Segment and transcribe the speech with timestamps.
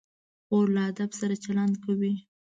[0.45, 2.13] خور له ادب سره چلند کوي.